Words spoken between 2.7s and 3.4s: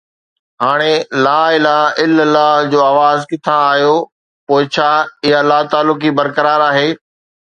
جو آواز